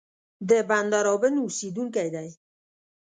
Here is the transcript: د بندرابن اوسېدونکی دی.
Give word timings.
د 0.49 0.51
بندرابن 0.69 1.33
اوسېدونکی 1.43 2.07
دی. 2.15 2.29